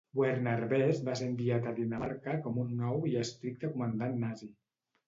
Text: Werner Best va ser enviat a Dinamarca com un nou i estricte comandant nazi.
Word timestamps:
Werner 0.19 0.63
Best 0.71 1.05
va 1.09 1.15
ser 1.19 1.27
enviat 1.33 1.69
a 1.73 1.75
Dinamarca 1.81 2.35
com 2.49 2.59
un 2.65 2.75
nou 2.83 3.07
i 3.13 3.17
estricte 3.25 3.73
comandant 3.79 4.23
nazi. 4.27 4.53